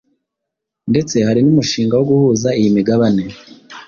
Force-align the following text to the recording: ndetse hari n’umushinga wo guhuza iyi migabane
ndetse 0.91 1.15
hari 1.27 1.39
n’umushinga 1.43 1.93
wo 1.97 2.05
guhuza 2.11 2.49
iyi 2.59 2.69
migabane 2.77 3.23